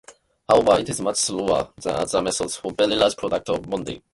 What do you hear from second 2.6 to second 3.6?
very large products of